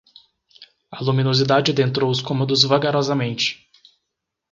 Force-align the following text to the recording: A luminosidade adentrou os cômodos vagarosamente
A 0.89 1.03
luminosidade 1.03 1.69
adentrou 1.69 2.09
os 2.09 2.21
cômodos 2.23 2.63
vagarosamente 2.63 3.69